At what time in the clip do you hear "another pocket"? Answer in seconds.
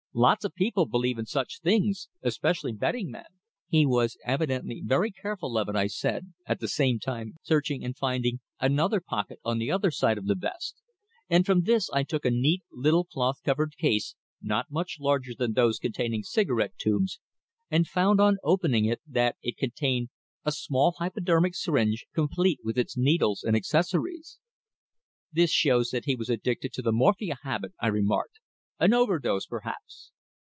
8.59-9.39